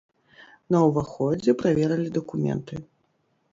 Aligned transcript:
На 0.75 0.79
ўваходзе 0.87 1.55
праверылі 1.61 2.09
дакументы. 2.19 2.75